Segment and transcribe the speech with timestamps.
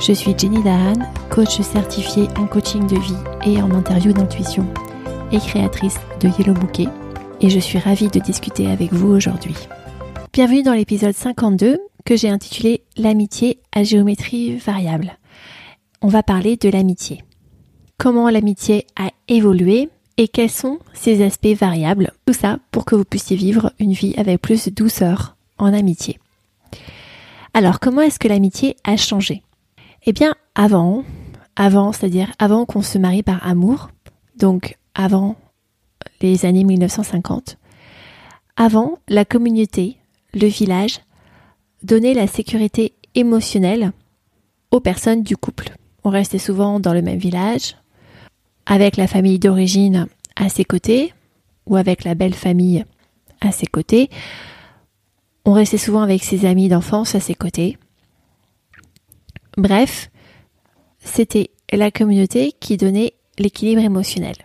[0.00, 0.94] Je suis Jenny Dahan,
[1.28, 4.64] coach certifiée en coaching de vie et en interview d'intuition
[5.32, 6.86] et créatrice de Yellow Bouquet
[7.40, 9.56] et je suis ravie de discuter avec vous aujourd'hui.
[10.32, 15.18] Bienvenue dans l'épisode 52 que j'ai intitulé L'amitié à géométrie variable.
[16.00, 17.24] On va parler de l'amitié.
[17.98, 22.12] Comment l'amitié a évolué et quels sont ses aspects variables.
[22.24, 26.20] Tout ça pour que vous puissiez vivre une vie avec plus de douceur en amitié.
[27.52, 29.42] Alors comment est-ce que l'amitié a changé?
[30.04, 31.04] Eh bien, avant,
[31.56, 33.90] avant, c'est-à-dire avant qu'on se marie par amour,
[34.36, 35.36] donc avant
[36.20, 37.58] les années 1950,
[38.56, 39.96] avant, la communauté,
[40.34, 41.00] le village,
[41.82, 43.92] donnait la sécurité émotionnelle
[44.70, 45.70] aux personnes du couple.
[46.04, 47.76] On restait souvent dans le même village,
[48.66, 50.06] avec la famille d'origine
[50.36, 51.12] à ses côtés,
[51.66, 52.84] ou avec la belle famille
[53.40, 54.10] à ses côtés.
[55.44, 57.78] On restait souvent avec ses amis d'enfance à ses côtés.
[59.58, 60.08] Bref,
[61.00, 64.36] c'était la communauté qui donnait l'équilibre émotionnel.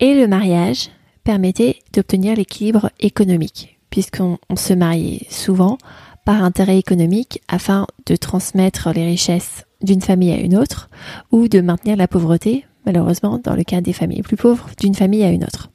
[0.00, 0.88] Et le mariage
[1.24, 5.76] permettait d'obtenir l'équilibre économique, puisqu'on se mariait souvent
[6.24, 10.88] par intérêt économique afin de transmettre les richesses d'une famille à une autre
[11.30, 15.22] ou de maintenir la pauvreté, malheureusement dans le cas des familles plus pauvres, d'une famille
[15.22, 15.70] à une autre.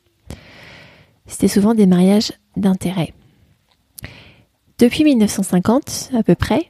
[1.27, 3.13] C'était souvent des mariages d'intérêt.
[4.79, 6.67] Depuis 1950 à peu près,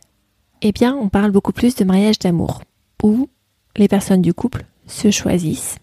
[0.64, 2.61] eh bien, on parle beaucoup plus de mariage d'amour,
[3.03, 3.30] où
[3.75, 5.78] les personnes du couple se choisissent,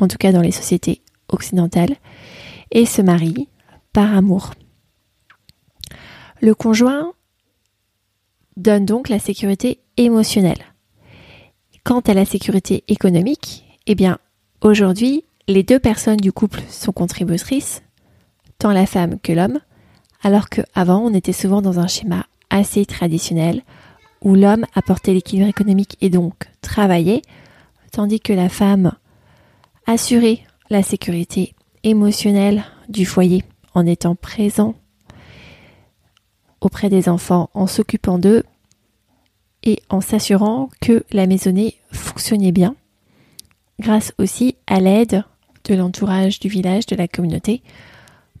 [0.00, 1.94] en tout cas dans les sociétés occidentales,
[2.72, 3.48] et se marient
[3.92, 4.52] par amour.
[6.42, 7.12] Le conjoint
[8.56, 10.64] donne donc la sécurité émotionnelle.
[11.84, 14.18] Quant à la sécurité économique, eh bien,
[14.60, 17.82] aujourd'hui, les deux personnes du couple sont contributrices,
[18.58, 19.60] tant la femme que l'homme,
[20.24, 23.62] alors qu'avant, on était souvent dans un schéma assez traditionnel
[24.26, 27.22] où l'homme apportait l'équilibre économique et donc travaillait,
[27.92, 28.90] tandis que la femme
[29.86, 31.54] assurait la sécurité
[31.84, 34.74] émotionnelle du foyer en étant présent
[36.60, 38.42] auprès des enfants, en s'occupant d'eux
[39.62, 42.74] et en s'assurant que la maisonnée fonctionnait bien,
[43.78, 45.22] grâce aussi à l'aide
[45.66, 47.62] de l'entourage du village, de la communauté,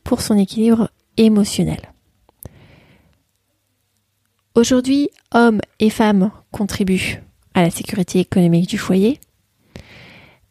[0.02, 1.92] pour son équilibre émotionnel.
[4.56, 7.22] Aujourd'hui, hommes et femmes contribuent
[7.52, 9.20] à la sécurité économique du foyer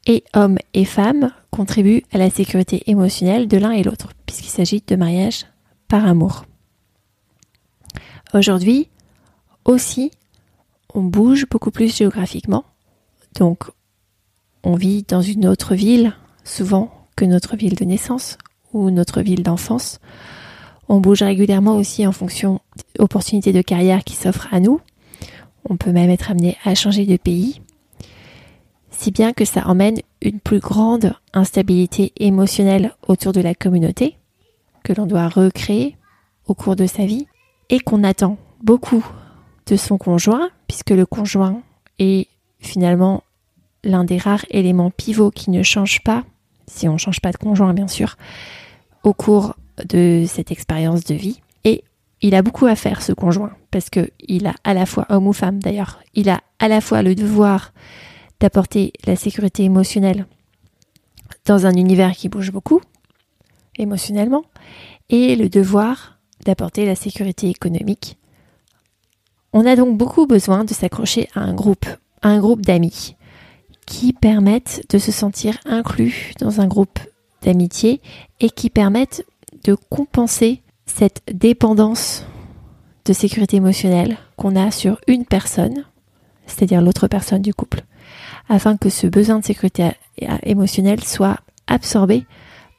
[0.06, 4.84] et hommes et femmes contribuent à la sécurité émotionnelle de l'un et l'autre, puisqu'il s'agit
[4.86, 5.48] de mariage
[5.88, 6.46] par amour.
[8.36, 8.90] Aujourd'hui,
[9.66, 10.12] aussi,
[10.94, 12.66] on bouge beaucoup plus géographiquement,
[13.40, 13.64] donc
[14.64, 18.38] on vit dans une autre ville, souvent que notre ville de naissance
[18.72, 20.00] ou notre ville d'enfance.
[20.88, 24.80] On bouge régulièrement aussi en fonction des opportunités de carrière qui s'offrent à nous.
[25.68, 27.62] On peut même être amené à changer de pays.
[28.92, 34.18] Si bien que ça emmène une plus grande instabilité émotionnelle autour de la communauté
[34.84, 35.98] que l'on doit recréer
[36.48, 37.28] au cours de sa vie
[37.70, 39.06] et qu'on attend beaucoup
[39.66, 41.62] de son conjoint puisque le conjoint
[42.00, 42.28] est
[42.60, 43.24] finalement
[43.84, 46.24] l'un des rares éléments pivots qui ne change pas,
[46.68, 48.18] si on ne change pas de conjoint bien sûr,
[49.04, 51.42] au cours de cette expérience de vie.
[51.64, 51.84] Et
[52.22, 55.28] il a beaucoup à faire, ce conjoint, parce que il a à la fois, homme
[55.28, 57.74] ou femme d'ailleurs, il a à la fois le devoir
[58.40, 60.26] d'apporter la sécurité émotionnelle
[61.46, 62.82] dans un univers qui bouge beaucoup,
[63.78, 64.44] émotionnellement,
[65.10, 68.18] et le devoir d'apporter la sécurité économique.
[69.54, 71.86] On a donc beaucoup besoin de s'accrocher à un groupe,
[72.22, 73.16] à un groupe d'amis,
[73.86, 77.00] qui permettent de se sentir inclus dans un groupe
[77.42, 78.02] d'amitié
[78.40, 79.26] et qui permettent
[79.64, 82.26] de compenser cette dépendance
[83.06, 85.86] de sécurité émotionnelle qu'on a sur une personne,
[86.48, 87.84] c'est-à-dire l'autre personne du couple,
[88.50, 89.92] afin que ce besoin de sécurité
[90.44, 92.26] émotionnelle soit absorbé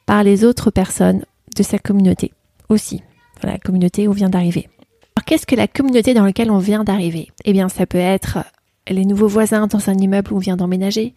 [0.05, 1.25] par les autres personnes
[1.55, 2.33] de sa communauté
[2.69, 3.01] aussi,
[3.41, 4.69] dans la communauté où on vient d'arriver.
[5.15, 7.29] Alors qu'est-ce que la communauté dans laquelle on vient d'arriver?
[7.45, 8.39] Eh bien ça peut être
[8.89, 11.13] les nouveaux voisins dans un immeuble où on vient d'emménager,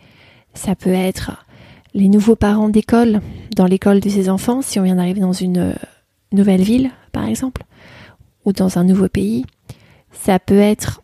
[0.54, 1.44] ça peut être
[1.94, 3.20] les nouveaux parents d'école
[3.56, 5.74] dans l'école de ses enfants, si on vient d'arriver dans une euh,
[6.32, 7.64] nouvelle ville, par exemple,
[8.44, 9.44] ou dans un nouveau pays.
[10.12, 11.02] Ça peut être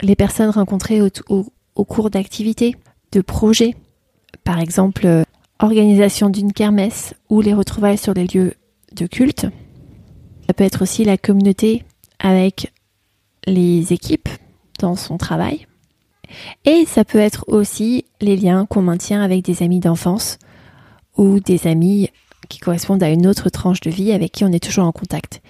[0.00, 2.76] les personnes rencontrées au, cours d'activités,
[3.12, 3.76] de projets,
[4.44, 5.24] par exemple euh,
[5.58, 8.54] organisation d'une kermesse ou les retrouvailles sur les lieux
[8.94, 9.46] de culte.
[10.46, 11.84] Ça peut être aussi la communauté
[12.18, 12.72] avec
[13.46, 14.28] les équipes
[14.78, 15.66] dans son travail.
[16.64, 20.38] Et ça peut être aussi les liens qu'on maintient avec des amis d'enfance
[21.16, 22.10] ou des amis
[22.48, 25.42] qui correspondent à une autre tranche de vie avec qui on est toujours en contact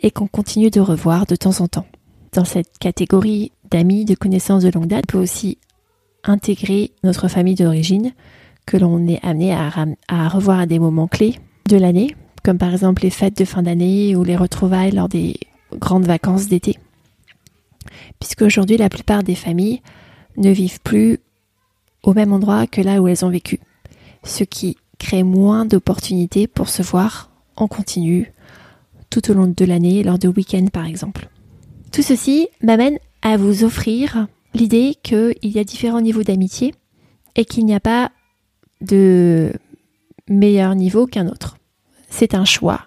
[0.00, 1.86] et qu'on continue de revoir de temps en temps.
[2.32, 5.58] Dans cette catégorie d'amis, de connaissances de longue date, on peut aussi
[6.24, 8.12] intégrer notre famille d'origine
[8.66, 11.36] que l'on est amené à, revoir à des moments clés
[11.68, 12.14] de l'année,
[12.44, 15.36] comme par exemple les fêtes de fin d'année ou les retrouvailles lors des
[15.74, 16.78] grandes vacances d'été.
[18.20, 19.80] Puisque aujourd'hui la plupart des familles
[20.38, 21.18] ne vivent plus
[22.02, 23.60] au même endroit que là où elles ont vécu,
[24.24, 28.32] ce qui crée moins d'opportunités pour se voir en continu
[29.10, 31.28] tout au long de l'année lors de week-ends par exemple.
[31.92, 36.74] Tout ceci m'amène à vous offrir l'idée qu'il y a différents niveaux d'amitié
[37.36, 38.10] et qu'il n'y a pas
[38.80, 39.52] de
[40.28, 41.56] meilleur niveau qu'un autre.
[42.10, 42.82] C'est un choix.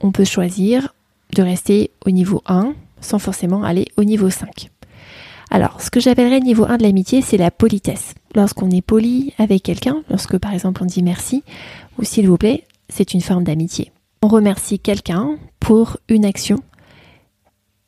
[0.00, 0.94] On peut choisir
[1.34, 4.70] de rester au niveau 1 sans forcément aller au niveau 5.
[5.54, 8.14] Alors, ce que j'appellerais niveau 1 de l'amitié, c'est la politesse.
[8.34, 11.44] Lorsqu'on est poli avec quelqu'un, lorsque par exemple on dit merci
[11.96, 13.92] ou s'il vous plaît, c'est une forme d'amitié.
[14.20, 16.58] On remercie quelqu'un pour une action,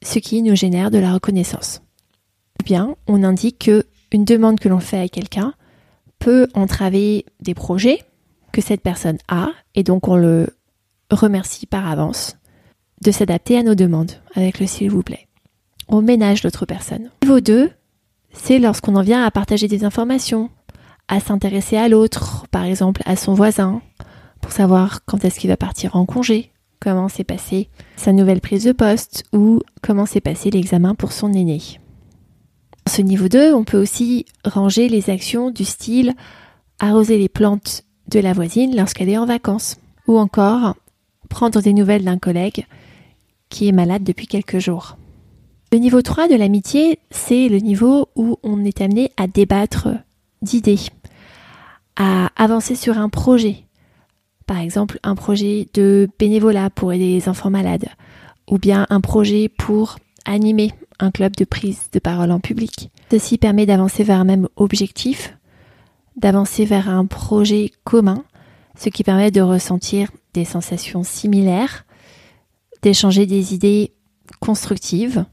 [0.01, 1.83] ce qui nous génère de la reconnaissance.
[2.61, 5.53] Ou bien, on indique que une demande que l'on fait à quelqu'un
[6.21, 7.99] peut entraver des projets
[8.53, 10.57] que cette personne a et donc on le
[11.11, 12.37] remercie par avance
[13.03, 15.26] de s'adapter à nos demandes avec le s'il vous plaît.
[15.89, 17.11] On ménage l'autre personne.
[17.23, 17.71] Niveau 2,
[18.33, 20.51] c'est lorsqu'on en vient à partager des informations,
[21.09, 23.81] à s'intéresser à l'autre, par exemple à son voisin,
[24.41, 28.65] pour savoir quand est-ce qu'il va partir en congé, comment s'est passée sa nouvelle prise
[28.65, 31.61] de poste ou comment s'est passé l'examen pour son aîné.
[32.85, 36.15] Dans ce niveau 2, on peut aussi ranger les actions du style
[36.79, 40.77] arroser les plantes de la voisine lorsqu'elle est en vacances ou encore
[41.29, 42.67] prendre des nouvelles d'un collègue
[43.49, 44.97] qui est malade depuis quelques jours.
[45.77, 49.89] Le niveau 3 de l'amitié, c'est le niveau où on est amené à débattre
[50.41, 50.79] d'idées,
[51.97, 53.67] à avancer sur un projet.
[54.47, 57.91] Par exemple, un projet de bénévolat pour aider les enfants malades,
[58.49, 62.91] ou bien un projet pour animer un club de prise de parole en public.
[63.11, 65.37] Ceci permet d'avancer vers un même objectif,
[66.17, 68.25] d'avancer vers un projet commun,
[68.79, 71.85] ce qui permet de ressentir des sensations similaires,
[72.81, 73.93] d'échanger des idées
[74.41, 75.27] constructives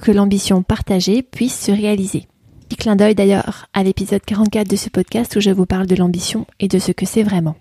[0.00, 2.26] que l'ambition partagée puisse se réaliser.
[2.68, 5.96] Petit clin d'œil d'ailleurs à l'épisode 44 de ce podcast où je vous parle de
[5.96, 7.56] l'ambition et de ce que c'est vraiment.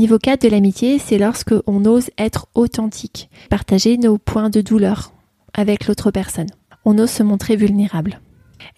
[0.00, 5.12] Niveau 4 de l'amitié, c'est lorsque on ose être authentique, partager nos points de douleur
[5.52, 6.48] avec l'autre personne.
[6.84, 8.20] On ose se montrer vulnérable.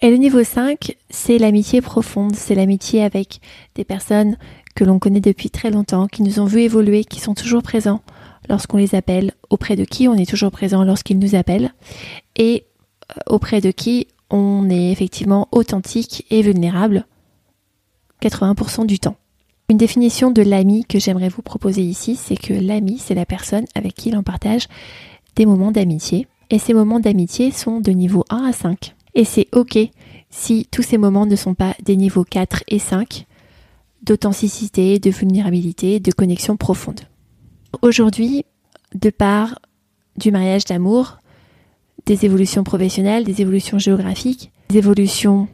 [0.01, 3.39] Et le niveau 5, c'est l'amitié profonde, c'est l'amitié avec
[3.75, 4.37] des personnes
[4.75, 8.01] que l'on connaît depuis très longtemps, qui nous ont vu évoluer, qui sont toujours présents
[8.47, 11.73] lorsqu'on les appelle, auprès de qui on est toujours présent lorsqu'ils nous appellent,
[12.35, 12.65] et
[13.27, 17.05] auprès de qui on est effectivement authentique et vulnérable
[18.21, 19.15] 80% du temps.
[19.69, 23.65] Une définition de l'ami que j'aimerais vous proposer ici, c'est que l'ami, c'est la personne
[23.75, 24.67] avec qui l'on partage
[25.35, 26.27] des moments d'amitié.
[26.49, 28.95] Et ces moments d'amitié sont de niveau 1 à 5.
[29.13, 29.77] Et c'est ok
[30.29, 33.25] si tous ces moments ne sont pas des niveaux 4 et 5
[34.03, 37.01] d'authenticité, de vulnérabilité, de connexion profonde.
[37.81, 38.45] Aujourd'hui,
[38.95, 39.59] de part
[40.15, 41.17] du mariage d'amour,
[42.07, 45.49] des évolutions professionnelles, des évolutions géographiques, des évolutions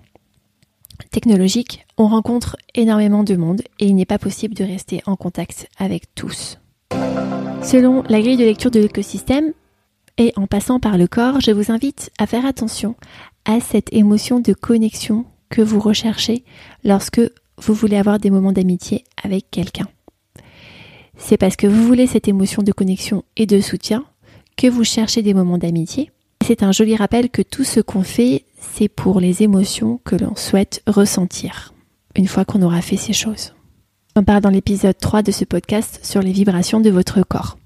[1.10, 5.68] technologiques, on rencontre énormément de monde et il n'est pas possible de rester en contact
[5.80, 6.60] avec tous.
[7.64, 9.52] Selon la grille de lecture de l'écosystème,
[10.20, 12.96] et en passant par le corps, je vous invite à faire attention
[13.46, 16.44] à cette émotion de connexion que vous recherchez
[16.84, 17.22] lorsque
[17.58, 19.88] vous voulez avoir des moments d'amitié avec quelqu'un.
[21.18, 24.06] C'est parce que vous voulez cette émotion de connexion et de soutien
[24.56, 26.12] que vous cherchez des moments d'amitié
[26.44, 30.36] c'est un joli rappel que tout ce qu'on fait, c'est pour les émotions que l'on
[30.36, 31.74] souhaite ressentir
[32.16, 33.54] une fois qu'on aura fait ces choses.
[34.16, 37.58] On parle dans l'épisode 3 de ce podcast sur les vibrations de votre corps.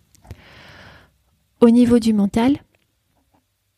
[1.59, 2.57] Au niveau du mental,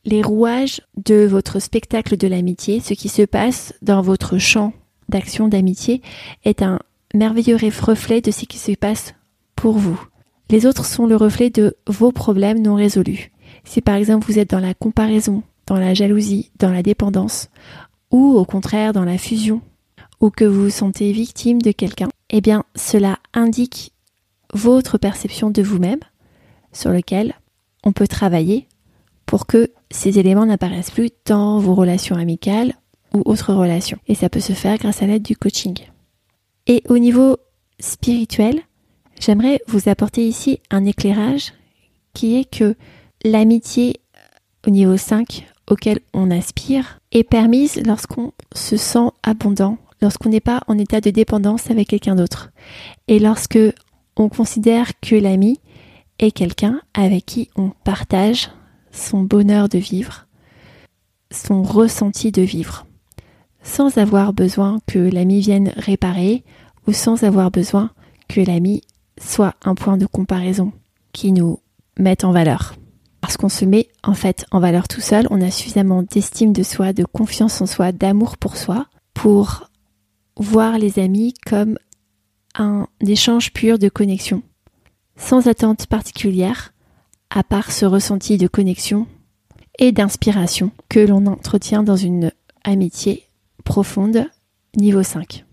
[0.05, 4.73] les rouages de votre spectacle de l'amitié, ce qui se passe dans votre champ
[5.07, 6.01] d'action d'amitié,
[6.45, 6.79] est un
[7.13, 9.15] merveilleux reflet de ce qui se passe
[9.55, 9.99] pour vous.
[10.49, 13.31] Les autres sont le reflet de vos problèmes non résolus.
[13.63, 17.49] Si par exemple vous êtes dans la comparaison, dans la jalousie, dans la dépendance,
[18.11, 19.61] ou au contraire dans la fusion,
[20.21, 23.93] ou que vous sentez victime de quelqu'un, eh bien cela indique
[24.53, 25.99] votre perception de vous-même
[26.73, 27.35] sur lequel
[27.83, 28.67] on peut travailler
[29.25, 32.73] pour que ces éléments n'apparaissent plus dans vos relations amicales,
[33.13, 33.97] ou autre relation.
[34.07, 35.75] Et ça peut se faire grâce à l'aide du coaching.
[36.67, 37.37] Et au niveau
[37.79, 38.61] spirituel,
[39.19, 41.53] j'aimerais vous apporter ici un éclairage
[42.13, 42.75] qui est que
[43.23, 43.99] l'amitié
[44.67, 50.61] au niveau 5 auquel on aspire est permise lorsqu'on se sent abondant, lorsqu'on n'est pas
[50.67, 52.51] en état de dépendance avec quelqu'un d'autre.
[53.07, 53.59] Et lorsque
[54.15, 55.59] on considère que l'ami
[56.17, 58.49] est quelqu'un avec qui on partage
[58.91, 60.27] son bonheur de vivre,
[61.31, 62.85] son ressenti de vivre,
[63.61, 66.43] sans avoir besoin que l'ami vienne réparer
[66.87, 67.91] ou sans avoir besoin
[68.27, 68.81] que l'ami
[69.21, 70.71] soit un point de comparaison
[71.13, 71.59] qui nous
[71.97, 72.75] mette en valeur.
[73.29, 76.63] Parce qu'on se met en fait en valeur tout seul, on a suffisamment d'estime de
[76.63, 79.69] soi, de confiance en soi, d'amour pour soi, pour
[80.35, 81.77] voir les amis comme
[82.55, 84.41] un échange pur de connexion,
[85.15, 86.73] sans attente particulière,
[87.29, 89.05] à part ce ressenti de connexion
[89.77, 92.31] et d'inspiration que l'on entretient dans une
[92.63, 93.25] amitié
[93.63, 94.25] profonde
[94.75, 95.45] niveau 5.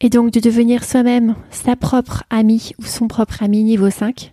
[0.00, 4.32] Et donc de devenir soi-même sa propre amie ou son propre ami niveau 5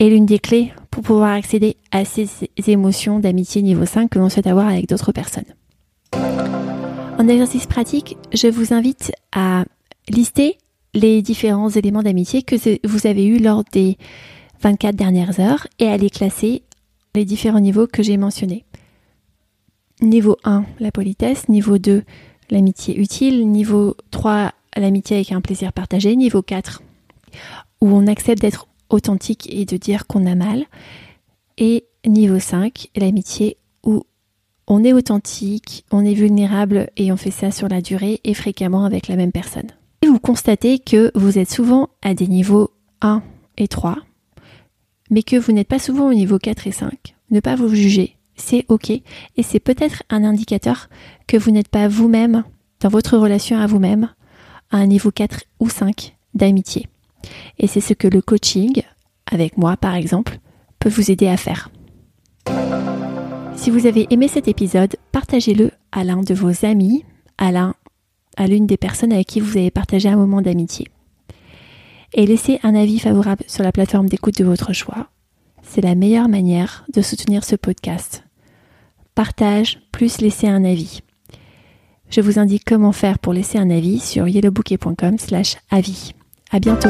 [0.00, 2.28] est l'une des clés pour pouvoir accéder à ces
[2.66, 5.44] émotions d'amitié niveau 5 que l'on souhaite avoir avec d'autres personnes.
[6.12, 9.64] En exercice pratique, je vous invite à
[10.08, 10.56] lister
[10.94, 13.98] les différents éléments d'amitié que vous avez eus lors des
[14.62, 16.62] 24 dernières heures et à les classer
[17.14, 18.64] les différents niveaux que j'ai mentionnés.
[20.00, 21.48] Niveau 1, la politesse.
[21.48, 22.02] Niveau 2,
[22.50, 23.48] l'amitié utile.
[23.50, 26.16] Niveau 3, l'amitié avec un plaisir partagé.
[26.16, 26.82] Niveau 4,
[27.80, 30.64] où on accepte d'être authentique et de dire qu'on a mal.
[31.58, 34.04] Et niveau 5, l'amitié où
[34.66, 38.84] on est authentique, on est vulnérable et on fait ça sur la durée et fréquemment
[38.84, 39.68] avec la même personne.
[40.02, 42.70] Et vous constatez que vous êtes souvent à des niveaux
[43.02, 43.22] 1
[43.58, 43.96] et 3,
[45.10, 47.14] mais que vous n'êtes pas souvent au niveau 4 et 5.
[47.30, 50.88] Ne pas vous juger, c'est ok et c'est peut-être un indicateur
[51.26, 52.44] que vous n'êtes pas vous-même
[52.80, 54.08] dans votre relation à vous-même
[54.70, 56.86] à un niveau 4 ou 5 d'amitié.
[57.58, 58.82] Et c'est ce que le coaching,
[59.30, 60.38] avec moi par exemple,
[60.78, 61.70] peut vous aider à faire.
[63.56, 67.04] Si vous avez aimé cet épisode, partagez-le à l'un de vos amis,
[67.36, 67.74] à l'un
[68.36, 70.88] à l'une des personnes avec qui vous avez partagé un moment d'amitié.
[72.14, 75.08] Et laissez un avis favorable sur la plateforme d'écoute de votre choix.
[75.62, 78.24] C'est la meilleure manière de soutenir ce podcast.
[79.14, 81.00] Partage plus laisser un avis.
[82.08, 86.14] Je vous indique comment faire pour laisser un avis sur yellowbouquet.com slash avis.
[86.52, 86.88] À bientôt!